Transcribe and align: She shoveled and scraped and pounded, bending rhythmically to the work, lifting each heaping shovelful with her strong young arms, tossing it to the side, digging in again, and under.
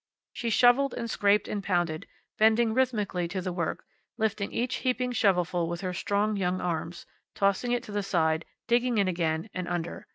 She 0.33 0.49
shoveled 0.49 0.95
and 0.95 1.07
scraped 1.11 1.47
and 1.47 1.63
pounded, 1.63 2.07
bending 2.39 2.73
rhythmically 2.73 3.27
to 3.27 3.39
the 3.39 3.53
work, 3.53 3.85
lifting 4.17 4.51
each 4.51 4.77
heaping 4.77 5.11
shovelful 5.11 5.69
with 5.69 5.81
her 5.81 5.93
strong 5.93 6.35
young 6.35 6.59
arms, 6.59 7.05
tossing 7.35 7.71
it 7.71 7.83
to 7.83 7.91
the 7.91 8.01
side, 8.01 8.43
digging 8.65 8.97
in 8.97 9.07
again, 9.07 9.51
and 9.53 9.67
under. 9.67 10.07